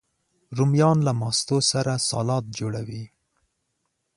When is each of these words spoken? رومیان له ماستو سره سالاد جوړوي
رومیان 0.57 0.97
له 1.07 1.11
ماستو 1.21 1.57
سره 1.71 1.93
سالاد 2.09 2.45
جوړوي 2.59 3.03